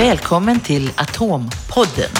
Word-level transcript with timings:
Välkommen 0.00 0.60
till 0.60 0.90
Atompodden. 0.96 2.10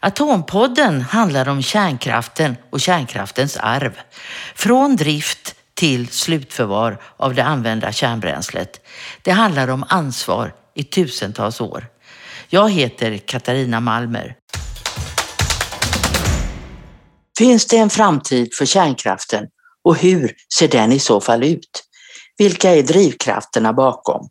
Atompodden 0.00 1.00
handlar 1.00 1.48
om 1.48 1.62
kärnkraften 1.62 2.56
och 2.70 2.80
kärnkraftens 2.80 3.56
arv. 3.56 3.98
Från 4.54 4.96
drift 4.96 5.54
till 5.74 6.08
slutförvar 6.08 7.02
av 7.16 7.34
det 7.34 7.44
använda 7.44 7.92
kärnbränslet. 7.92 8.80
Det 9.22 9.30
handlar 9.30 9.68
om 9.68 9.84
ansvar 9.88 10.54
i 10.74 10.84
tusentals 10.84 11.60
år. 11.60 11.86
Jag 12.48 12.70
heter 12.70 13.18
Katarina 13.18 13.80
Malmer. 13.80 14.36
Finns 17.38 17.66
det 17.66 17.76
en 17.76 17.90
framtid 17.90 18.54
för 18.54 18.66
kärnkraften 18.66 19.46
och 19.84 19.96
hur 19.96 20.34
ser 20.58 20.68
den 20.68 20.92
i 20.92 20.98
så 20.98 21.20
fall 21.20 21.44
ut? 21.44 21.84
Vilka 22.38 22.70
är 22.70 22.82
drivkrafterna 22.82 23.72
bakom? 23.72 24.28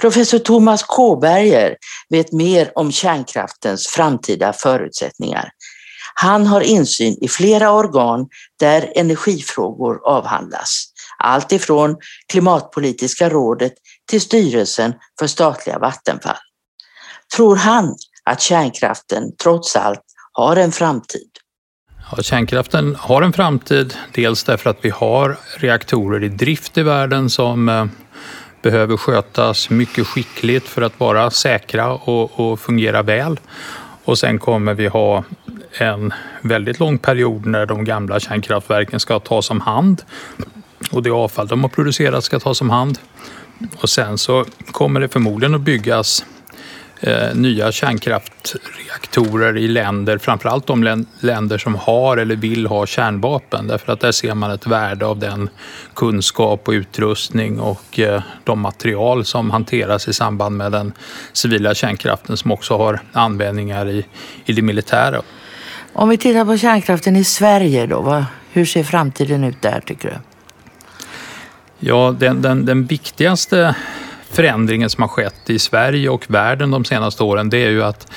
Professor 0.00 0.38
Thomas 0.38 0.82
Kåberger 0.82 1.76
vet 2.08 2.32
mer 2.32 2.72
om 2.74 2.92
kärnkraftens 2.92 3.86
framtida 3.86 4.52
förutsättningar. 4.52 5.50
Han 6.14 6.46
har 6.46 6.60
insyn 6.60 7.18
i 7.20 7.28
flera 7.28 7.72
organ 7.72 8.26
där 8.60 8.92
energifrågor 8.96 10.08
avhandlas. 10.08 10.84
Allt 11.18 11.52
ifrån 11.52 11.96
Klimatpolitiska 12.32 13.28
rådet 13.28 13.72
till 14.10 14.20
styrelsen 14.20 14.94
för 15.18 15.26
statliga 15.26 15.78
Vattenfall. 15.78 16.36
Tror 17.36 17.56
han 17.56 17.96
att 18.24 18.40
kärnkraften 18.40 19.22
trots 19.42 19.76
allt 19.76 20.02
har 20.32 20.56
en 20.56 20.72
framtid? 20.72 21.30
Ja, 22.10 22.22
kärnkraften 22.22 22.96
har 22.98 23.22
en 23.22 23.32
framtid, 23.32 23.94
dels 24.14 24.44
därför 24.44 24.70
att 24.70 24.78
vi 24.82 24.90
har 24.90 25.38
reaktorer 25.56 26.24
i 26.24 26.28
drift 26.28 26.78
i 26.78 26.82
världen 26.82 27.30
som 27.30 27.68
eh, 27.68 27.86
behöver 28.62 28.96
skötas 28.96 29.70
mycket 29.70 30.06
skickligt 30.06 30.68
för 30.68 30.82
att 30.82 31.00
vara 31.00 31.30
säkra 31.30 31.92
och, 31.92 32.40
och 32.40 32.60
fungera 32.60 33.02
väl. 33.02 33.40
Och 34.04 34.18
sen 34.18 34.38
kommer 34.38 34.74
vi 34.74 34.86
ha 34.86 35.24
en 35.72 36.12
väldigt 36.42 36.80
lång 36.80 36.98
period 36.98 37.46
när 37.46 37.66
de 37.66 37.84
gamla 37.84 38.20
kärnkraftverken 38.20 39.00
ska 39.00 39.20
tas 39.20 39.50
om 39.50 39.60
hand 39.60 40.02
och 40.90 41.02
det 41.02 41.10
avfall 41.10 41.46
de 41.46 41.62
har 41.62 41.68
producerat 41.68 42.24
ska 42.24 42.40
tas 42.40 42.60
om 42.60 42.70
hand. 42.70 42.98
Och 43.80 43.88
sen 43.88 44.18
så 44.18 44.44
kommer 44.72 45.00
det 45.00 45.08
förmodligen 45.08 45.54
att 45.54 45.60
byggas 45.60 46.24
eh, 47.00 47.34
nya 47.34 47.72
kärnkraftreaktorer 47.72 49.56
i 49.56 49.68
länder, 49.68 50.18
framförallt 50.18 50.66
de 50.66 51.06
länder 51.20 51.58
som 51.58 51.74
har 51.74 52.16
eller 52.16 52.36
vill 52.36 52.66
ha 52.66 52.86
kärnvapen. 52.86 53.66
Därför 53.66 53.92
att 53.92 54.00
där 54.00 54.12
ser 54.12 54.34
man 54.34 54.50
ett 54.50 54.66
värde 54.66 55.06
av 55.06 55.18
den 55.18 55.50
kunskap 55.94 56.68
och 56.68 56.72
utrustning 56.72 57.60
och 57.60 57.98
eh, 57.98 58.22
de 58.44 58.60
material 58.60 59.24
som 59.24 59.50
hanteras 59.50 60.08
i 60.08 60.12
samband 60.12 60.56
med 60.56 60.72
den 60.72 60.92
civila 61.32 61.74
kärnkraften 61.74 62.36
som 62.36 62.52
också 62.52 62.76
har 62.76 63.00
användningar 63.12 63.88
i, 63.88 64.06
i 64.44 64.52
det 64.52 64.62
militära. 64.62 65.22
Om 65.92 66.08
vi 66.08 66.18
tittar 66.18 66.44
på 66.44 66.58
kärnkraften 66.58 67.16
i 67.16 67.24
Sverige 67.24 67.86
då, 67.86 68.00
vad, 68.00 68.24
hur 68.50 68.64
ser 68.64 68.84
framtiden 68.84 69.44
ut 69.44 69.62
där 69.62 69.82
tycker 69.86 70.08
du? 70.08 70.14
Ja, 71.80 72.16
den, 72.18 72.42
den, 72.42 72.64
den 72.64 72.86
viktigaste 72.86 73.74
förändringen 74.30 74.90
som 74.90 75.02
har 75.02 75.08
skett 75.08 75.50
i 75.50 75.58
Sverige 75.58 76.08
och 76.08 76.24
världen 76.28 76.70
de 76.70 76.84
senaste 76.84 77.22
åren 77.22 77.50
det 77.50 77.58
är 77.58 77.70
ju 77.70 77.82
att 77.82 78.12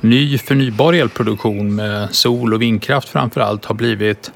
ny 0.00 0.38
förnybar 0.38 0.92
elproduktion 0.92 1.74
med 1.74 2.14
sol 2.14 2.54
och 2.54 2.62
vindkraft 2.62 3.08
framför 3.08 3.40
allt 3.40 3.64
har 3.64 3.74
blivit 3.74 4.30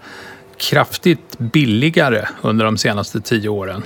kraftigt 0.56 1.38
billigare 1.38 2.24
under 2.42 2.64
de 2.64 2.78
senaste 2.78 3.20
tio 3.20 3.48
åren. 3.48 3.82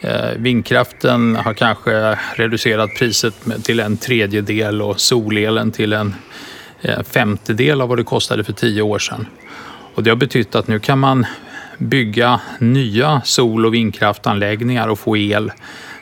Eh, 0.00 0.30
vindkraften 0.36 1.36
har 1.36 1.54
kanske 1.54 2.18
reducerat 2.34 2.90
priset 2.98 3.34
till 3.64 3.80
en 3.80 3.96
tredjedel 3.96 4.82
och 4.82 5.00
solelen 5.00 5.72
till 5.72 5.92
en 5.92 6.14
eh, 6.80 7.02
femtedel 7.02 7.80
av 7.80 7.88
vad 7.88 7.98
det 7.98 8.04
kostade 8.04 8.44
för 8.44 8.52
tio 8.52 8.82
år 8.82 8.98
sedan. 8.98 9.26
Och 9.94 10.02
det 10.02 10.10
har 10.10 10.16
betytt 10.16 10.54
att 10.54 10.68
nu 10.68 10.78
kan 10.78 10.98
man 10.98 11.26
bygga 11.78 12.40
nya 12.58 13.20
sol 13.24 13.66
och 13.66 13.74
vindkraftanläggningar 13.74 14.88
och 14.88 14.98
få 14.98 15.16
el 15.16 15.52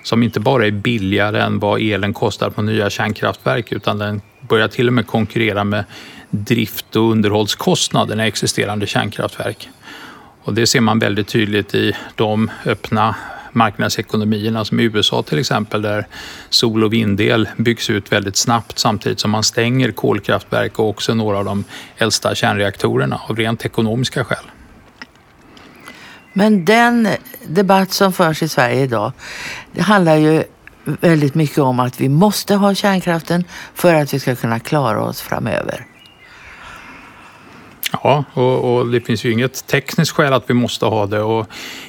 som 0.02 0.22
inte 0.22 0.40
bara 0.40 0.66
är 0.66 0.70
billigare 0.70 1.40
än 1.40 1.58
vad 1.58 1.80
elen 1.80 2.14
kostar 2.14 2.50
på 2.50 2.62
nya 2.62 2.90
kärnkraftverk 2.90 3.72
utan 3.72 3.98
den 3.98 4.20
börjar 4.40 4.68
till 4.68 4.86
och 4.86 4.92
med 4.92 5.06
konkurrera 5.06 5.64
med 5.64 5.84
drift 6.30 6.96
och 6.96 7.10
underhållskostnaderna 7.10 8.24
i 8.24 8.28
existerande 8.28 8.86
kärnkraftverk. 8.86 9.68
Och 10.42 10.54
det 10.54 10.66
ser 10.66 10.80
man 10.80 10.98
väldigt 10.98 11.28
tydligt 11.28 11.74
i 11.74 11.92
de 12.14 12.50
öppna 12.66 13.14
marknadsekonomierna 13.52 14.64
som 14.64 14.80
i 14.80 14.82
USA 14.82 15.22
till 15.22 15.38
exempel 15.38 15.82
där 15.82 16.06
sol 16.50 16.84
och 16.84 16.92
vindel 16.92 17.48
byggs 17.56 17.90
ut 17.90 18.12
väldigt 18.12 18.36
snabbt 18.36 18.78
samtidigt 18.78 19.20
som 19.20 19.30
man 19.30 19.42
stänger 19.42 19.92
kolkraftverk 19.92 20.78
och 20.78 20.88
också 20.88 21.14
några 21.14 21.38
av 21.38 21.44
de 21.44 21.64
äldsta 21.96 22.34
kärnreaktorerna 22.34 23.20
av 23.28 23.36
rent 23.36 23.64
ekonomiska 23.64 24.24
skäl. 24.24 24.44
Men 26.32 26.64
den 26.64 27.08
debatt 27.46 27.92
som 27.92 28.12
förs 28.12 28.42
i 28.42 28.48
Sverige 28.48 28.82
idag, 28.82 29.12
det 29.72 29.82
handlar 29.82 30.16
ju 30.16 30.44
väldigt 30.84 31.34
mycket 31.34 31.58
om 31.58 31.80
att 31.80 32.00
vi 32.00 32.08
måste 32.08 32.54
ha 32.54 32.74
kärnkraften 32.74 33.44
för 33.74 33.94
att 33.94 34.14
vi 34.14 34.20
ska 34.20 34.36
kunna 34.36 34.60
klara 34.60 35.02
oss 35.02 35.20
framöver. 35.20 35.86
Ja, 37.92 38.24
och, 38.32 38.76
och, 38.76 38.86
det 38.86 39.00
finns 39.00 39.24
ju 39.24 39.32
inget 39.32 39.66
tekniskt 39.66 40.12
skäl 40.12 40.32
att 40.32 40.50
vi 40.50 40.54
måste 40.54 40.86
ha 40.86 41.06
det 41.06 41.20
och 41.20 41.46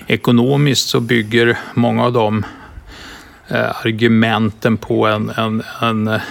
ekonomiskt 0.08 0.90
så 0.90 1.00
bygger 1.00 1.58
många 1.74 2.04
av 2.04 2.14
de 2.14 2.46
eh, 3.48 3.86
argumenten 3.86 4.78
på 4.78 5.08
en, 5.08 5.30
en, 5.30 5.64
en 5.82 6.08
eh, 6.08 6.22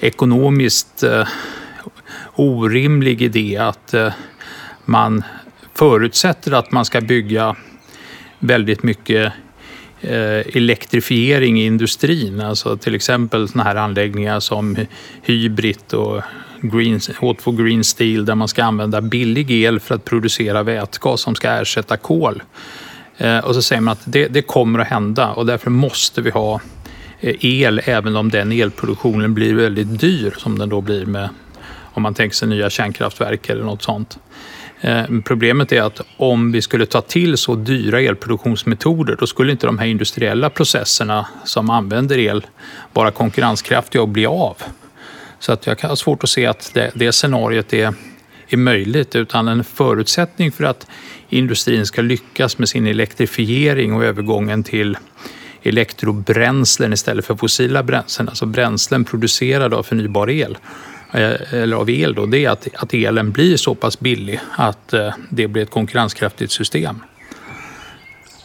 ekonomiskt 0.00 1.02
eh, 1.02 1.28
orimlig 2.34 3.22
idé 3.22 3.56
att 3.56 3.94
eh, 3.94 4.12
man 4.84 5.22
förutsätter 5.74 6.52
att 6.52 6.72
man 6.72 6.84
ska 6.84 7.00
bygga 7.00 7.56
väldigt 8.40 8.82
mycket 8.82 9.32
eh, 10.00 10.56
elektrifiering 10.56 11.60
i 11.60 11.66
industrin. 11.66 12.40
Alltså 12.40 12.76
till 12.76 12.94
exempel 12.94 13.48
såna 13.48 13.64
här 13.64 13.76
anläggningar 13.76 14.40
som 14.40 14.76
Hybrid 15.22 15.94
och 15.94 16.22
Green, 16.60 16.98
H2 16.98 17.64
Green 17.64 17.84
Steel 17.84 18.24
där 18.24 18.34
man 18.34 18.48
ska 18.48 18.64
använda 18.64 19.00
billig 19.00 19.50
el 19.50 19.80
för 19.80 19.94
att 19.94 20.04
producera 20.04 20.62
vätgas 20.62 21.20
som 21.20 21.34
ska 21.34 21.50
ersätta 21.50 21.96
kol. 21.96 22.42
Eh, 23.16 23.38
och 23.38 23.54
så 23.54 23.62
säger 23.62 23.82
man 23.82 23.92
att 23.92 24.02
det, 24.04 24.28
det 24.28 24.42
kommer 24.42 24.78
att 24.78 24.88
hända 24.88 25.28
och 25.28 25.46
därför 25.46 25.70
måste 25.70 26.20
vi 26.22 26.30
ha 26.30 26.60
eh, 27.20 27.34
el 27.40 27.80
även 27.84 28.16
om 28.16 28.28
den 28.30 28.52
elproduktionen 28.52 29.34
blir 29.34 29.54
väldigt 29.54 30.00
dyr 30.00 30.34
som 30.38 30.58
den 30.58 30.68
då 30.68 30.80
blir 30.80 31.06
med 31.06 31.28
om 31.92 32.02
man 32.02 32.14
tänker 32.14 32.36
sig 32.36 32.48
nya 32.48 32.70
kärnkraftverk 32.70 33.48
eller 33.48 33.64
något 33.64 33.82
sånt. 33.82 34.18
Eh, 34.80 35.04
problemet 35.24 35.72
är 35.72 35.82
att 35.82 36.00
om 36.16 36.52
vi 36.52 36.62
skulle 36.62 36.86
ta 36.86 37.00
till 37.00 37.36
så 37.36 37.54
dyra 37.54 38.00
elproduktionsmetoder 38.00 39.16
då 39.20 39.26
skulle 39.26 39.52
inte 39.52 39.66
de 39.66 39.78
här 39.78 39.86
industriella 39.86 40.50
processerna 40.50 41.26
som 41.44 41.70
använder 41.70 42.18
el 42.18 42.46
vara 42.92 43.10
konkurrenskraftiga 43.10 44.02
och 44.02 44.08
bli 44.08 44.26
av. 44.26 44.56
Så 45.38 45.52
att 45.52 45.66
jag 45.66 45.82
har 45.82 45.96
svårt 45.96 46.24
att 46.24 46.30
se 46.30 46.46
att 46.46 46.70
det, 46.74 46.90
det 46.94 47.12
scenariot 47.12 47.72
är, 47.72 47.94
är 48.48 48.56
möjligt 48.56 49.16
utan 49.16 49.48
en 49.48 49.64
förutsättning 49.64 50.52
för 50.52 50.64
att 50.64 50.86
industrin 51.28 51.86
ska 51.86 52.02
lyckas 52.02 52.58
med 52.58 52.68
sin 52.68 52.86
elektrifiering 52.86 53.94
och 53.94 54.04
övergången 54.04 54.62
till 54.62 54.98
elektrobränslen 55.62 56.92
istället 56.92 57.24
för 57.24 57.36
fossila 57.36 57.82
bränslen, 57.82 58.28
alltså 58.28 58.46
bränslen 58.46 59.04
producerade 59.04 59.76
av 59.76 59.82
förnybar 59.82 60.30
el 60.30 60.58
Eh, 61.12 61.54
eller 61.54 61.76
av 61.76 61.90
el 61.90 62.14
då, 62.14 62.26
det 62.26 62.44
är 62.44 62.50
att, 62.50 62.68
att 62.74 62.94
elen 62.94 63.30
blir 63.30 63.56
så 63.56 63.74
pass 63.74 64.00
billig 64.00 64.40
att 64.56 64.92
eh, 64.92 65.14
det 65.30 65.48
blir 65.48 65.62
ett 65.62 65.70
konkurrenskraftigt 65.70 66.52
system. 66.52 67.02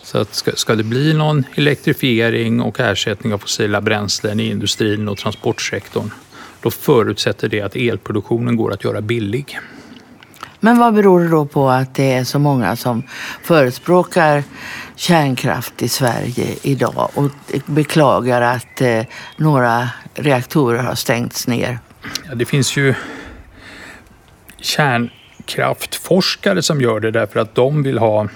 Så 0.04 0.18
att 0.18 0.36
ska, 0.36 0.52
ska 0.52 0.76
det 0.76 0.84
bli 0.84 1.14
någon 1.14 1.44
elektrifiering 1.56 2.62
och 2.62 2.80
ersättning 2.80 3.34
av 3.34 3.38
fossila 3.38 3.82
bränslen 3.82 4.40
i 4.40 4.50
industrin 4.50 5.08
och 5.08 5.18
transportsektorn 5.18 6.12
då 6.62 6.72
förutsätter 6.72 7.50
det 7.50 7.62
att 7.62 7.76
elproduktionen 7.76 8.56
går 8.56 8.74
att 8.74 8.84
göra 8.84 9.02
billig. 9.02 9.60
Men 10.60 10.78
vad 10.78 10.94
beror 10.94 11.20
det 11.20 11.28
då 11.28 11.46
på 11.46 11.70
att 11.70 11.96
det 11.96 12.14
är 12.14 12.24
så 12.24 12.40
många 12.40 12.76
som 12.76 13.04
förespråkar 13.42 14.44
kärnkraft 14.96 15.82
i 15.82 15.88
Sverige 15.88 16.56
idag 16.62 17.10
och 17.14 17.32
beklagar 17.66 18.42
att 18.42 18.82
eh, 18.82 19.04
några 19.38 19.90
reaktorer 20.14 20.84
har 20.84 20.96
stängts 20.96 21.48
ner? 21.48 21.80
Ja, 22.30 22.36
det 22.36 22.46
finns 22.46 22.78
ju 22.78 22.94
kärnkraftforskare 24.58 26.62
som 26.62 26.82
gör 26.82 27.00
det 27.00 27.12
därför 27.12 27.40
att 27.40 27.56
de 27.56 27.84
vill 27.84 27.98
ha 27.98 28.28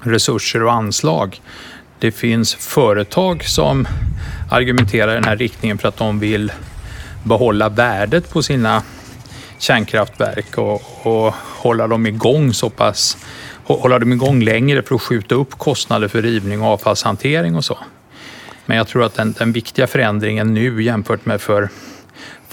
resurser 0.00 0.62
och 0.62 0.72
anslag. 0.72 1.40
Det 1.98 2.12
finns 2.12 2.54
företag 2.54 3.44
som 3.44 3.88
argumenterar 4.50 5.12
i 5.12 5.14
den 5.14 5.24
här 5.24 5.36
riktningen 5.36 5.78
för 5.78 5.88
att 5.88 5.96
de 5.96 6.18
vill 6.18 6.52
behålla 7.22 7.68
värdet 7.68 8.30
på 8.30 8.42
sina 8.42 8.82
kärnkraftverk 9.58 10.58
och, 10.58 11.06
och 11.06 11.34
hålla 11.34 11.86
dem 11.86 12.06
igång 12.06 12.52
så 12.52 12.70
pass 12.70 13.16
hålla 13.64 13.98
dem 13.98 14.12
igång 14.12 14.42
längre 14.42 14.82
för 14.82 14.94
att 14.94 15.02
skjuta 15.02 15.34
upp 15.34 15.58
kostnader 15.58 16.08
för 16.08 16.22
rivning 16.22 16.62
och 16.62 16.68
avfallshantering 16.68 17.56
och 17.56 17.64
så. 17.64 17.78
Men 18.66 18.76
jag 18.76 18.88
tror 18.88 19.04
att 19.04 19.14
den, 19.14 19.32
den 19.32 19.52
viktiga 19.52 19.86
förändringen 19.86 20.54
nu 20.54 20.82
jämfört 20.82 21.26
med 21.26 21.40
för 21.40 21.68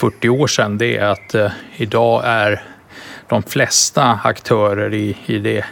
40 0.02 0.28
år 0.28 0.46
sedan 0.46 0.78
det 0.78 0.96
är 0.96 1.06
att 1.06 1.34
eh, 1.34 1.50
idag 1.76 2.22
är 2.24 2.62
de 3.28 3.42
flesta 3.42 4.20
aktörer 4.24 4.94
i, 4.94 5.16
i, 5.26 5.38
det, 5.38 5.64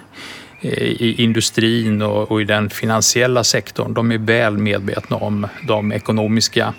eh, 0.61 0.83
i 0.83 1.15
industrin 1.19 2.03
och, 2.03 2.31
och, 2.31 2.41
i 2.41 2.45
den 2.45 2.71
finansiella 2.71 3.45
sektorn, 3.45 3.95
de 3.95 4.13
är 4.13 4.19
väl 4.19 4.59
medvetna 4.59 5.17
om 5.17 5.47
de 5.67 5.93
ekonomiska 5.93 6.75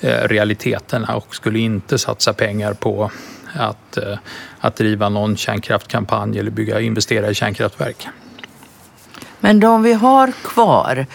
eh, 0.00 0.28
realiteterna 0.28 1.16
och 1.16 1.34
skulle 1.34 1.58
inte 1.58 1.98
satsa 1.98 2.32
pengar 2.32 2.72
på 2.74 3.10
att, 3.54 3.96
eh, 3.96 4.18
att 4.58 4.76
driva 4.76 5.08
någon 5.08 5.36
kärnkraftkampanj 5.36 6.38
eller 6.38 6.50
bygga, 6.50 6.80
investera 6.80 7.30
i 7.30 7.34
kärnkraftverk. 7.34 8.06
Men 9.46 9.60
de 9.60 9.82
vi 9.82 9.92
har 9.92 10.32
kvar, 10.42 11.06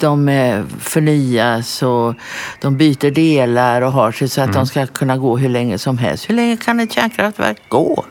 de 0.00 0.28
eh, 0.28 0.64
förnyas 0.80 1.82
och 1.82 2.14
de 2.60 2.76
byter 2.76 3.10
delar 3.10 3.82
och 3.82 3.92
har 3.92 4.12
sig 4.12 4.28
så 4.28 4.40
att 4.40 4.46
mm. 4.46 4.56
de 4.56 4.66
ska 4.66 4.86
kunna 4.86 5.16
gå 5.16 5.36
hur 5.36 5.48
länge 5.48 5.78
som 5.78 5.98
helst. 5.98 6.30
Hur 6.30 6.34
länge 6.34 6.56
kan 6.56 6.80
ett 6.80 6.92
kärnkraftverk 6.92 7.58
gå? 7.68 8.04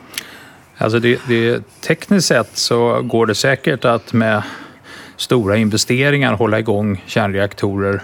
Alltså 0.78 0.98
det, 0.98 1.20
det, 1.28 1.62
tekniskt 1.80 2.28
sett 2.28 2.56
så 2.56 3.02
går 3.02 3.26
det 3.26 3.34
säkert 3.34 3.84
att 3.84 4.12
med 4.12 4.42
stora 5.16 5.56
investeringar 5.56 6.32
hålla 6.32 6.58
igång 6.58 7.04
kärnreaktorer 7.06 8.02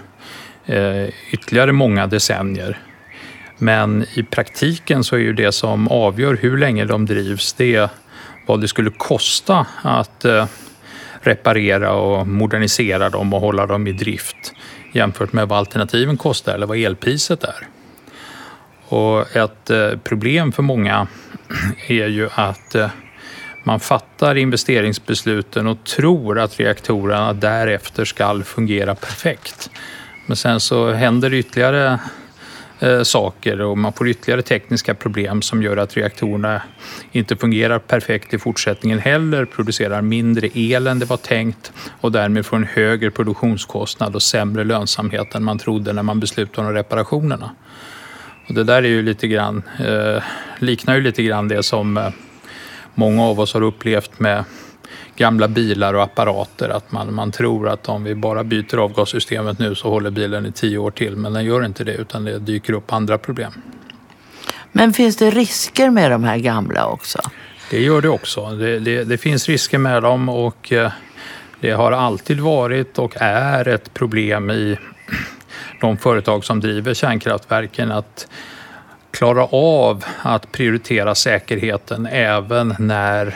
eh, 0.65 1.09
ytterligare 1.31 1.71
många 1.71 2.07
decennier. 2.07 2.79
Men 3.57 4.05
i 4.13 4.23
praktiken 4.23 5.03
så 5.03 5.15
är 5.15 5.19
ju 5.19 5.33
det 5.33 5.51
som 5.51 5.87
avgör 5.87 6.37
hur 6.41 6.57
länge 6.57 6.85
de 6.85 7.05
drivs 7.05 7.53
det 7.53 7.89
vad 8.45 8.61
det 8.61 8.67
skulle 8.67 8.89
kosta 8.89 9.65
att 9.81 10.25
eh, 10.25 10.45
reparera 11.27 11.93
och 11.93 12.27
modernisera 12.27 13.09
dem 13.09 13.33
och 13.33 13.41
hålla 13.41 13.65
dem 13.65 13.87
i 13.87 13.91
drift 13.91 14.53
jämfört 14.91 15.33
med 15.33 15.47
vad 15.47 15.59
alternativen 15.59 16.17
kostar 16.17 16.53
eller 16.53 16.67
vad 16.67 16.77
elpriset 16.77 17.43
är. 17.43 17.67
Och 18.87 19.35
ett 19.35 19.69
eh, 19.69 19.97
problem 20.03 20.51
för 20.51 20.63
många 20.63 21.07
är 21.87 22.07
ju 22.07 22.29
att 22.33 22.75
eh, 22.75 22.89
man 23.63 23.79
fattar 23.79 24.35
investeringsbesluten 24.35 25.67
och 25.67 25.83
tror 25.83 26.39
att 26.39 26.59
reaktorerna 26.59 27.33
därefter 27.33 28.05
ska 28.05 28.43
fungera 28.43 28.95
perfekt. 28.95 29.69
Men 30.25 30.37
sen 30.37 30.59
så 30.59 30.91
händer 30.91 31.29
det 31.29 31.37
ytterligare 31.37 31.99
eh, 32.79 33.03
saker 33.03 33.61
och 33.61 33.77
man 33.77 33.93
får 33.93 34.07
ytterligare 34.07 34.41
tekniska 34.41 34.93
problem 34.95 35.41
som 35.41 35.63
gör 35.63 35.77
att 35.77 35.97
reaktorerna 35.97 36.61
inte 37.11 37.35
fungerar 37.35 37.79
perfekt 37.79 38.33
i 38.33 38.37
fortsättningen 38.37 38.99
heller, 38.99 39.45
producerar 39.45 40.01
mindre 40.01 40.49
el 40.53 40.87
än 40.87 40.99
det 40.99 41.05
var 41.05 41.17
tänkt 41.17 41.71
och 42.01 42.11
därmed 42.11 42.45
får 42.45 42.57
en 42.57 42.63
högre 42.63 43.11
produktionskostnad 43.11 44.15
och 44.15 44.21
sämre 44.21 44.63
lönsamhet 44.63 45.35
än 45.35 45.43
man 45.43 45.57
trodde 45.57 45.93
när 45.93 46.03
man 46.03 46.19
beslutade 46.19 46.67
om 46.67 46.73
reparationerna. 46.73 47.51
Och 48.47 48.53
det 48.53 48.63
där 48.63 48.83
är 48.83 48.87
ju 48.87 49.01
lite 49.01 49.27
grann, 49.27 49.63
eh, 49.79 50.23
liknar 50.59 50.95
ju 50.95 51.01
lite 51.01 51.23
grann 51.23 51.47
det 51.47 51.63
som 51.63 51.97
eh, 51.97 52.09
många 52.95 53.23
av 53.23 53.39
oss 53.39 53.53
har 53.53 53.61
upplevt 53.61 54.19
med 54.19 54.43
gamla 55.15 55.47
bilar 55.47 55.93
och 55.93 56.03
apparater. 56.03 56.69
Att 56.69 56.91
man, 56.91 57.13
man 57.13 57.31
tror 57.31 57.69
att 57.69 57.89
om 57.89 58.03
vi 58.03 58.15
bara 58.15 58.43
byter 58.43 58.77
avgassystemet 58.77 59.59
nu 59.59 59.75
så 59.75 59.89
håller 59.89 60.09
bilen 60.09 60.45
i 60.45 60.51
tio 60.51 60.77
år 60.77 60.91
till. 60.91 61.15
Men 61.15 61.33
den 61.33 61.45
gör 61.45 61.65
inte 61.65 61.83
det 61.83 61.93
utan 61.93 62.25
det 62.25 62.39
dyker 62.39 62.73
upp 62.73 62.93
andra 62.93 63.17
problem. 63.17 63.51
Men 64.71 64.93
finns 64.93 65.17
det 65.17 65.29
risker 65.29 65.89
med 65.89 66.11
de 66.11 66.23
här 66.23 66.37
gamla 66.37 66.85
också? 66.85 67.19
Det 67.69 67.81
gör 67.81 68.01
det 68.01 68.09
också. 68.09 68.49
Det, 68.49 68.79
det, 68.79 69.03
det 69.03 69.17
finns 69.17 69.49
risker 69.49 69.77
med 69.77 70.03
dem 70.03 70.29
och 70.29 70.71
eh, 70.71 70.91
det 71.59 71.71
har 71.71 71.91
alltid 71.91 72.39
varit 72.39 72.99
och 72.99 73.13
är 73.19 73.67
ett 73.67 73.93
problem 73.93 74.51
i 74.51 74.77
de 75.81 75.97
företag 75.97 76.45
som 76.45 76.59
driver 76.59 76.93
kärnkraftverken 76.93 77.91
att 77.91 78.27
klara 79.11 79.45
av 79.51 80.05
att 80.21 80.51
prioritera 80.51 81.15
säkerheten 81.15 82.05
även 82.05 82.75
när 82.79 83.35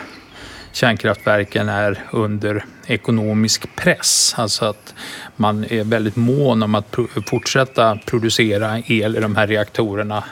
kärnkraftverken 0.71 1.69
är 1.69 2.03
under 2.11 2.65
ekonomisk 2.87 3.75
press. 3.75 4.33
Alltså 4.37 4.65
att 4.65 4.93
man 5.35 5.65
är 5.69 5.83
väldigt 5.83 6.15
mån 6.15 6.63
om 6.63 6.75
att 6.75 6.95
fortsätta 7.25 7.99
producera 8.05 8.79
el 8.85 9.17
i 9.17 9.19
de 9.19 9.35
här 9.35 9.47
reaktorerna 9.47 10.23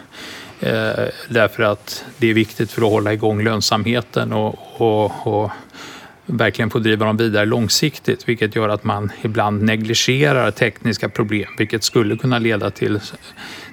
eh, 0.59 1.05
därför 1.29 1.63
att 1.63 2.05
det 2.17 2.29
är 2.29 2.33
viktigt 2.33 2.71
för 2.71 2.81
att 2.81 2.91
hålla 2.91 3.13
igång 3.13 3.43
lönsamheten 3.43 4.33
och, 4.33 4.81
och, 4.81 5.27
och 5.27 5.51
verkligen 6.25 6.69
få 6.69 6.79
driva 6.79 7.05
dem 7.05 7.17
vidare 7.17 7.45
långsiktigt 7.45 8.29
vilket 8.29 8.55
gör 8.55 8.69
att 8.69 8.83
man 8.83 9.11
ibland 9.21 9.63
negligerar 9.63 10.51
tekniska 10.51 11.09
problem 11.09 11.47
vilket 11.57 11.83
skulle 11.83 12.17
kunna 12.17 12.39
leda 12.39 12.69
till, 12.69 12.99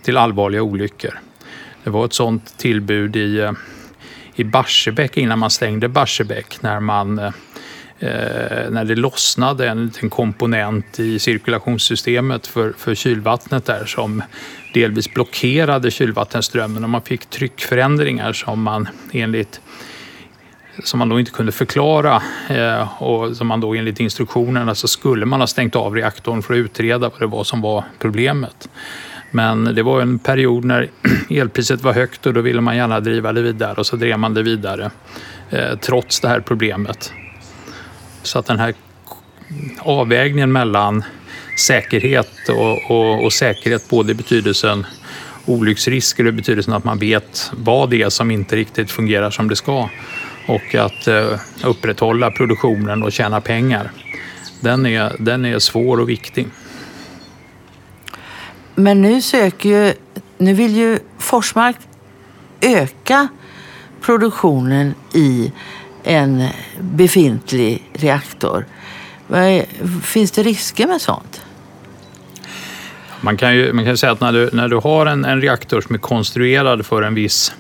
till 0.03 0.17
allvarliga 0.17 0.63
olyckor. 0.63 1.21
Det 1.85 1.91
var 1.91 2.05
ett 2.05 2.13
sådant 2.13 2.59
tillbud 2.59 3.17
i, 3.17 3.39
eh, 3.39 3.53
i 4.37 4.45
Barsebäck 4.45 5.17
innan 5.17 5.39
man 5.39 5.51
stängde 5.51 5.89
Barsebäck 5.89 6.63
när 6.63 6.81
man 6.81 7.19
eh, 7.19 7.27
eh, 7.99 8.71
när 8.71 8.85
det 8.85 8.95
lossnade 8.95 9.69
en 9.69 9.87
liten 9.87 10.11
komponent 10.11 11.01
i 11.01 11.19
cirkulationssystemet 11.19 12.47
för, 12.47 12.73
för 12.79 12.95
kylvattnet 12.95 13.65
där 13.65 13.85
som 13.85 14.23
delvis 14.75 15.15
blockerade 15.15 15.91
kylvattenströmmen 15.91 16.85
och 16.85 16.91
man 16.91 17.03
fick 17.03 17.27
tryckförändringar 17.27 18.33
som 18.33 18.63
man 18.63 18.89
enligt 19.13 19.61
som 20.85 20.99
man 20.99 21.09
då 21.09 21.21
inte 21.21 21.31
kunde 21.31 21.53
förklara 21.53 22.23
eh, 22.49 23.03
och 23.03 23.37
som 23.37 23.47
man 23.47 23.61
då 23.61 23.75
enligt 23.75 24.01
instruktionerna 24.01 24.75
så 24.75 24.89
skulle 24.89 25.27
man 25.27 25.41
ha 25.41 25.47
stängt 25.47 25.77
av 25.77 25.95
reaktorn 25.95 26.43
för 26.43 26.55
att 26.55 26.59
utreda 26.59 27.09
vad 27.09 27.21
det 27.21 27.27
var 27.27 27.45
som 27.45 27.61
var 27.61 27.85
problemet. 27.99 28.69
Men 29.37 29.75
det 29.75 29.83
var 29.83 30.01
en 30.01 30.19
period 30.19 30.65
när 30.65 30.91
elpriset 31.31 31.83
var 31.83 31.93
högt 31.93 32.27
och 32.27 32.35
då 32.35 32.41
ville 32.41 32.61
man 32.61 32.77
gärna 32.77 33.01
driva 33.01 33.33
det 33.33 33.43
vidare 33.43 33.75
och 33.75 33.87
så 33.87 33.97
drev 33.97 34.19
man 34.19 34.35
det 34.35 34.43
vidare 34.43 34.91
eh, 35.51 35.79
trots 35.79 36.21
det 36.21 36.29
här 36.29 36.41
problemet. 36.41 37.13
Så 38.23 38.39
att 38.39 38.47
den 38.47 38.59
här 38.59 38.75
avvägningen 39.79 40.53
mellan 40.53 41.05
säkerhet 41.67 42.49
och, 42.49 42.91
och, 42.91 43.25
och 43.25 43.33
säkerhet 43.33 43.89
både 43.89 44.13
i 44.13 44.15
betydelsen 44.15 44.87
olycksrisker 45.47 46.25
och 46.25 46.29
i 46.29 46.33
betydelsen 46.33 46.75
att 46.75 46.85
man 46.85 46.99
vet 46.99 47.51
vad 47.57 47.91
det 47.91 48.03
är 48.03 48.11
som 48.11 48.31
inte 48.31 48.57
riktigt 48.57 48.91
fungerar 48.91 49.31
som 49.31 49.49
det 49.49 49.57
ska 49.57 49.89
och 50.49 50.75
att 50.75 51.07
eh, 51.07 51.41
upprätthålla 51.65 52.31
produktionen 52.31 53.03
och 53.03 53.13
tjäna 53.13 53.41
pengar. 53.41 53.91
Den 54.61 54.87
är, 54.87 55.17
den 55.19 55.45
är 55.45 55.59
svår 55.59 56.01
och 56.01 56.09
viktig. 56.09 56.47
Men 58.79 59.03
nu 59.03 59.23
söker 59.23 59.69
ju, 59.69 59.95
nu 60.39 60.53
vill 60.53 60.77
ju 60.77 60.99
Forsmark 61.19 61.77
öka 62.61 63.29
produktionen 64.01 64.95
i 65.13 65.53
en 66.05 66.49
befintlig 66.81 67.91
reaktor. 67.93 68.67
Finns 70.03 70.31
det 70.31 70.43
risker 70.43 70.87
med 70.87 71.01
sånt? 71.01 71.43
Man 73.21 73.37
kan 73.37 73.57
ju, 73.57 73.73
man 73.73 73.85
kan 73.85 73.97
säga 73.97 74.13
att 74.13 74.21
när 74.21 74.33
du, 74.33 74.51
när 74.53 74.69
du 74.69 74.77
har 74.77 75.07
en, 75.07 75.25
en 75.25 75.41
reaktor 75.41 75.81
som 75.81 75.95
är 75.95 75.99
konstruerad 75.99 76.87
för 76.87 77.03
en 77.03 77.15
viss 77.15 77.55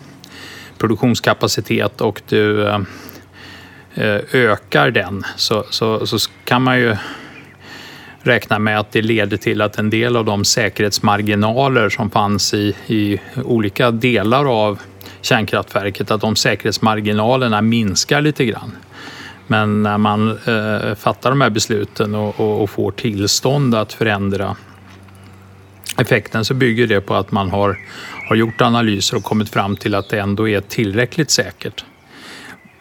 produktionskapacitet 0.79 2.01
och 2.01 2.23
du 2.29 2.69
eh, 2.69 2.81
eh 3.95 4.21
ökar 4.33 4.91
den 4.91 5.25
så, 5.37 5.65
så, 5.71 6.07
så 6.07 6.19
kan 6.45 6.63
man 6.63 6.79
ju 6.79 6.97
räknar 8.27 8.59
med 8.59 8.79
att 8.79 8.93
det 8.93 9.03
leder 9.03 9.37
till 9.37 9.63
att 9.63 9.79
en 9.79 9.91
del 9.91 10.17
av 10.17 10.25
de 10.25 10.45
säkerhetsmarginaler 10.45 11.89
som 11.89 12.11
fanns 12.11 12.55
i, 12.55 12.75
i 12.87 13.21
olika 13.45 13.91
delar 13.91 14.67
av 14.67 14.81
kärnkraftverket, 15.21 16.11
att 16.11 16.21
de 16.21 16.37
säkerhetsmarginalerna 16.37 17.63
minskar 17.63 18.21
lite 18.21 18.45
grann. 18.45 18.77
Men 19.47 19.83
när 19.83 19.99
man 19.99 20.31
eh, 20.31 20.95
fattar 20.95 21.31
de 21.31 21.41
här 21.41 21.51
besluten 21.51 22.15
och, 22.15 22.41
och, 22.41 22.63
och, 22.63 22.71
får 22.71 22.93
tillstånd 22.93 23.75
att 23.75 23.93
förändra 23.93 24.57
effekten 25.99 26.45
så 26.45 26.55
bygger 26.55 26.87
det 26.87 27.01
på 27.01 27.15
att 27.15 27.33
man 27.33 27.51
har 27.51 27.79
har 28.29 28.37
gjort 28.37 28.61
analyser 28.61 29.17
och 29.17 29.25
kommit 29.25 29.49
fram 29.49 29.77
till 29.77 29.95
att 29.95 30.09
det 30.09 30.19
ändå 30.21 30.49
är 30.49 30.61
tillräckligt 30.61 31.31
säkert. 31.31 31.85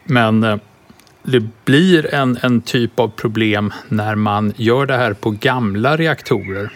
Men 0.04 0.44
eh, 0.44 0.58
det 1.26 1.66
blir 1.66 2.14
en, 2.14 2.38
en 2.42 2.62
typ 2.62 3.00
av 3.00 3.08
problem 3.08 3.74
när 3.88 4.16
man 4.16 4.54
gör 4.56 4.86
det 4.86 4.98
här 4.98 5.14
på 5.14 5.32
gamla 5.32 5.98
reaktorer. 5.98 6.70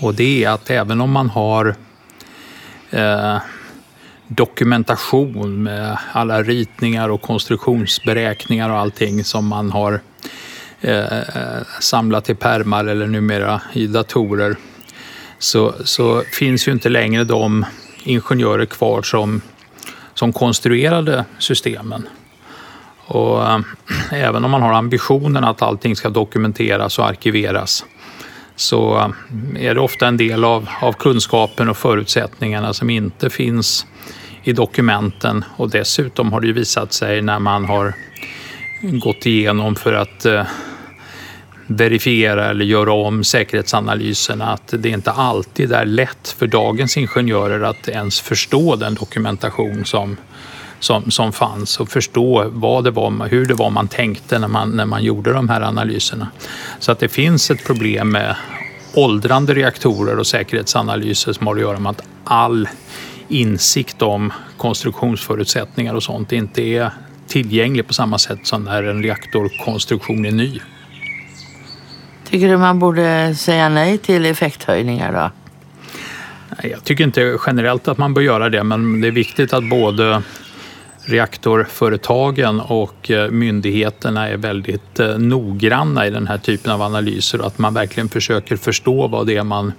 Och 0.00 0.14
det 0.14 0.44
är 0.44 0.50
att 0.50 0.70
även 0.70 1.00
om 1.00 1.10
man 1.10 1.30
har 1.30 1.74
eh, 2.90 3.38
dokumentation 4.28 5.62
med 5.62 5.98
alla 6.12 6.42
ritningar 6.42 7.08
och 7.08 7.22
konstruktionsberäkningar 7.22 8.70
och 8.70 8.78
allting 8.78 9.24
som 9.24 9.46
man 9.46 9.70
har 9.70 10.00
eh, 10.80 11.04
samlat 11.80 12.30
i 12.30 12.34
permar 12.34 12.84
eller 12.84 13.06
numera 13.06 13.62
i 13.72 13.86
datorer 13.86 14.56
så, 15.38 15.74
så 15.84 16.20
finns 16.20 16.68
ju 16.68 16.72
inte 16.72 16.88
längre 16.88 17.24
de 17.24 17.66
ingenjörer 18.02 18.66
kvar 18.66 19.02
som, 19.02 19.40
som 20.14 20.32
konstruerade 20.32 21.24
systemen. 21.38 22.08
Och 23.06 23.42
äh, 23.48 23.60
även 24.10 24.44
om 24.44 24.50
man 24.50 24.62
har 24.62 24.72
ambitionen 24.72 25.44
att 25.44 25.62
allting 25.62 25.96
ska 25.96 26.10
dokumenteras 26.10 26.98
och 26.98 27.06
arkiveras 27.06 27.84
så 28.56 28.96
eh, 28.96 29.66
är 29.66 29.74
det 29.74 29.80
ofta 29.80 30.08
en 30.08 30.16
del 30.16 30.44
av, 30.44 30.68
av 30.80 30.92
kunskapen 30.92 31.68
och 31.68 31.76
förutsättningarna 31.76 32.72
som 32.72 32.90
inte 32.90 33.30
finns 33.30 33.86
i 34.44 34.52
dokumenten. 34.52 35.44
Och 35.56 35.70
dessutom 35.70 36.32
har 36.32 36.40
det 36.40 36.46
ju 36.46 36.52
visat 36.52 36.92
sig 36.92 37.22
när 37.22 37.38
man 37.38 37.64
har 37.64 37.94
gått 38.82 39.26
igenom 39.26 39.76
för 39.76 39.92
att 39.92 40.24
eh, 40.24 40.44
verifiera 41.66 42.50
eller 42.50 42.64
göra 42.64 42.92
om 42.92 43.24
säkerhetsanalyserna 43.24 44.52
att 44.52 44.74
det 44.78 44.88
inte 44.88 45.10
alltid 45.10 45.72
är 45.72 45.84
lätt 45.84 46.28
för 46.38 46.46
dagens 46.46 46.96
ingenjörer 46.96 47.60
att 47.60 47.88
ens 47.88 48.20
förstå 48.20 48.76
den 48.76 48.94
dokumentation 48.94 49.84
som, 49.84 50.16
som, 50.82 51.10
som 51.10 51.32
fanns 51.32 51.80
och 51.80 51.88
förstå 51.88 52.48
vad 52.52 52.84
det 52.84 52.90
var, 52.90 53.28
hur 53.28 53.46
det 53.46 53.54
var 53.54 53.70
man 53.70 53.88
tänkte 53.88 54.38
när 54.38 54.48
man, 54.48 54.70
när 54.70 54.86
man 54.86 55.04
gjorde 55.04 55.32
de 55.32 55.48
här 55.48 55.60
analyserna. 55.60 56.28
Så 56.78 56.92
att 56.92 56.98
det 56.98 57.08
finns 57.08 57.50
ett 57.50 57.64
problem 57.66 58.10
med 58.10 58.36
åldrande 58.94 59.54
reaktorer 59.54 60.18
och 60.18 60.26
säkerhetsanalyser 60.26 61.32
som 61.32 61.46
har 61.46 61.54
att 61.54 61.60
göra 61.60 61.78
med 61.78 61.90
att 61.90 62.02
all 62.24 62.68
insikt 63.28 64.02
om 64.02 64.32
konstruktionsförutsättningar 64.56 65.94
och 65.94 66.02
sånt 66.02 66.32
inte 66.32 66.62
är 66.62 66.90
tillgänglig 67.26 67.86
på 67.86 67.94
samma 67.94 68.18
sätt 68.18 68.46
som 68.46 68.64
när 68.64 68.82
en 68.82 69.02
reaktorkonstruktion 69.02 70.26
är 70.26 70.32
ny. 70.32 70.60
Tycker 72.24 72.48
du 72.48 72.56
man 72.56 72.78
borde 72.78 73.34
säga 73.34 73.68
nej 73.68 73.98
till 73.98 74.26
effekthöjningar 74.26 75.12
då? 75.12 75.30
Jag 76.68 76.84
tycker 76.84 77.04
inte 77.04 77.38
generellt 77.46 77.88
att 77.88 77.98
man 77.98 78.14
bör 78.14 78.22
göra 78.22 78.48
det, 78.48 78.64
men 78.64 79.00
det 79.00 79.08
är 79.08 79.12
viktigt 79.12 79.52
att 79.52 79.68
både 79.68 80.22
reaktorföretagen 81.04 82.60
och 82.60 83.10
eh, 83.10 83.30
myndigheterna 83.30 84.28
är 84.28 84.36
väldigt 84.36 85.00
eh, 85.00 85.18
noggranna 85.18 86.06
i 86.06 86.10
den 86.10 86.26
här 86.26 86.38
typen 86.38 86.72
av 86.72 86.82
analyser 86.82 87.40
och 87.40 87.46
att 87.46 87.58
man 87.58 87.74
verkligen 87.74 88.08
försöker 88.08 88.56
förstå 88.56 89.08
vad 89.08 89.26
det 89.26 89.36
är 89.36 89.44
man, 89.44 89.72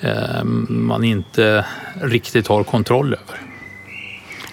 eh, 0.00 0.44
man 0.68 1.04
inte 1.04 1.64
riktigt 2.02 2.46
har 2.46 2.64
kontroll 2.64 3.06
över. 3.06 3.40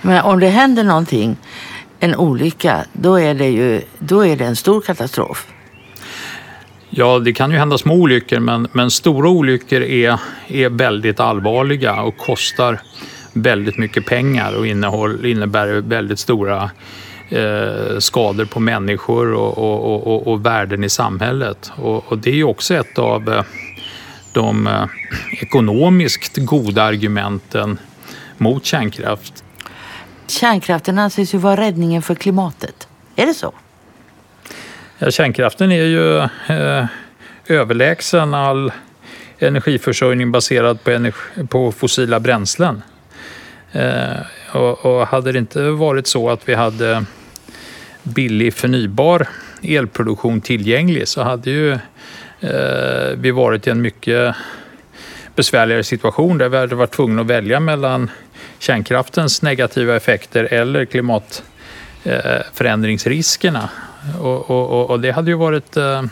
Men 0.01 0.23
om 0.23 0.39
det 0.39 0.49
händer 0.49 0.83
någonting, 0.83 1.37
en 1.99 2.15
olycka, 2.15 2.85
då 2.93 3.19
är 3.19 3.33
det 3.33 3.47
ju 3.49 3.81
då 3.99 4.25
är 4.25 4.35
det 4.35 4.45
en 4.45 4.55
stor 4.55 4.81
katastrof. 4.81 5.47
Ja, 6.89 7.19
det 7.19 7.33
kan 7.33 7.51
ju 7.51 7.57
hända 7.57 7.77
små 7.77 7.93
olyckor, 7.93 8.39
men, 8.39 8.67
men 8.71 8.91
stora 8.91 9.29
olyckor 9.29 9.81
är, 9.81 10.19
är 10.47 10.69
väldigt 10.69 11.19
allvarliga 11.19 12.01
och 12.01 12.17
kostar 12.17 12.79
väldigt 13.35 13.77
mycket 13.77 14.05
pengar 14.05 14.53
och 14.57 14.67
innehåll, 14.67 15.25
innebär 15.25 15.67
väldigt 15.67 16.19
stora 16.19 16.71
eh, 17.29 17.99
skador 17.99 18.45
på 18.45 18.59
människor 18.59 19.33
och, 19.33 19.57
och, 19.57 20.07
och, 20.07 20.27
och, 20.27 20.45
värden 20.45 20.83
i 20.83 20.89
samhället. 20.89 21.71
Och, 21.75 22.17
det 22.17 22.29
är 22.29 22.35
ju 22.35 22.43
också 22.43 22.73
ett 22.75 22.99
av 22.99 23.33
eh, 23.33 23.43
de 24.33 24.67
eh, 24.67 24.85
ekonomiskt 25.31 26.37
goda 26.37 26.83
argumenten 26.83 27.77
mot 28.37 28.65
kärnkraft. 28.65 29.43
Kärnkraften 30.27 30.99
anses 30.99 31.33
ju 31.33 31.37
vara 31.37 31.61
räddningen 31.61 32.01
för 32.01 32.15
klimatet. 32.15 32.87
Är 33.15 33.25
det 33.25 33.33
så? 33.33 33.53
Ja, 34.97 35.11
kärnkraften 35.11 35.71
är 35.71 35.83
ju 35.83 36.17
eh, 36.47 36.85
överlägsen 37.47 38.33
all 38.33 38.71
energiförsörjning 39.39 40.31
baserad 40.31 40.83
på, 40.83 40.91
energi, 40.91 41.47
på 41.49 41.71
fossila 41.71 42.19
bränslen. 42.19 42.81
Eh, 43.75 44.17
och, 44.51 44.85
och, 44.85 45.07
hade 45.07 45.31
det 45.31 45.39
inte 45.39 45.61
varit 45.61 46.07
så 46.07 46.29
att 46.29 46.49
vi 46.49 46.53
hade 46.53 47.05
billig 48.03 48.53
förnybar 48.53 49.27
elproduktion 49.61 50.41
tillgänglig 50.41 51.07
så 51.07 51.23
hade 51.23 51.49
ju 51.49 51.71
eh, 52.39 53.09
vi 53.17 53.31
varit 53.31 53.67
i 53.67 53.69
en 53.69 53.81
mycket 53.81 54.35
besvärligare 55.35 55.83
situation 55.83 56.37
där 56.37 56.49
vi 56.49 56.57
hade 56.57 56.75
varit 56.75 56.91
tvungna 56.91 57.21
att 57.21 57.27
välja 57.27 57.59
mellan 57.59 58.09
kärnkraftens 58.59 59.41
negativa 59.41 59.95
effekter 59.95 60.43
eller 60.43 60.85
klimatförändringsriskerna. 60.85 63.69
Eh, 64.09 64.21
och, 64.21 64.51
och, 64.51 64.89
och, 64.89 64.99
det 64.99 65.11
hade 65.11 65.31
ju 65.31 65.37
varit 65.37 65.77
eh, 65.77 66.03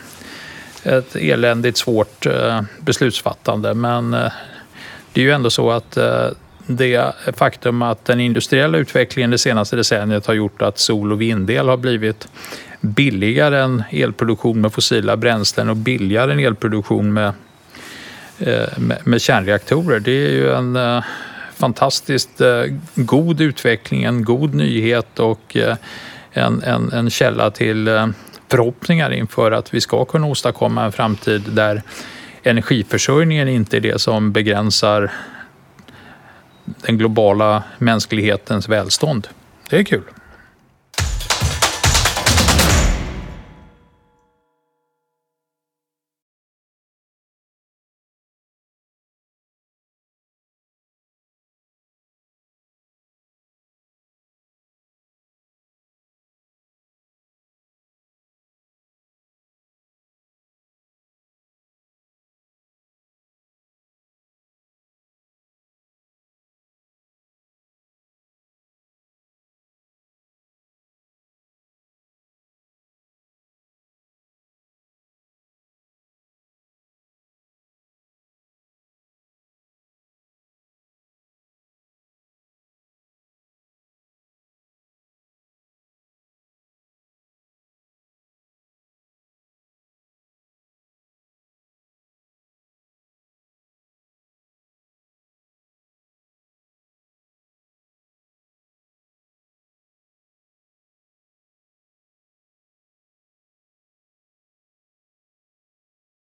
ett 0.82 1.16
eländigt 1.16 1.78
svårt 1.78 2.26
eh, 2.26 2.60
beslutsfattande 2.80 3.74
men 3.74 4.10
det 5.12 5.20
är 5.20 5.24
ju 5.24 5.32
ändå 5.32 5.50
så 5.50 5.70
att 5.70 5.98
det 6.66 7.14
faktum 7.36 7.82
att 7.82 8.04
den 8.04 8.20
industriella 8.20 8.78
utvecklingen 8.78 9.30
det 9.30 9.38
senaste 9.38 9.76
decenniet 9.76 10.26
har 10.26 10.34
gjort 10.34 10.62
att 10.62 10.78
sol 10.78 11.12
och 11.12 11.20
vindel 11.20 11.68
har 11.68 11.76
blivit 11.76 12.28
billigare 12.80 13.60
än 13.62 13.82
elproduktion 13.90 14.60
med 14.60 14.72
fossila 14.72 15.16
bränslen 15.16 15.70
och 15.70 15.76
billigare 15.76 16.32
än 16.32 16.38
elproduktion 16.38 17.12
med, 17.12 17.32
eh, 18.38 18.78
med, 18.78 18.98
med 19.04 19.20
kärnreaktorer. 19.20 20.00
Det 20.00 20.26
är 20.26 20.30
ju 20.30 20.52
en 20.52 20.76
eh, 20.76 21.04
fantastiskt 21.56 22.40
eh, 22.40 22.62
god 22.94 23.40
utveckling, 23.40 24.02
en 24.02 24.24
god 24.24 24.54
nyhet 24.54 25.18
och 25.18 25.56
en, 26.32 26.62
en, 26.62 26.92
en 26.92 27.10
källa 27.10 27.50
till 27.50 27.88
eh, 27.88 28.06
förhoppningar 28.48 29.10
inför 29.10 29.52
att 29.52 29.74
vi 29.74 29.80
ska 29.80 30.04
kunna 30.04 30.26
åstadkomma 30.26 30.84
en 30.84 30.92
framtid 30.92 31.42
där 31.48 31.82
energiförsörjningen 32.42 33.48
inte 33.48 33.76
är 33.76 33.80
det 33.80 34.00
som 34.00 34.32
begränsar 34.32 35.10
den 36.64 36.98
globala 36.98 37.62
mänsklighetens 37.78 38.68
välstånd. 38.68 39.28
Det 39.70 39.76
är 39.76 39.84
kul. 39.84 40.02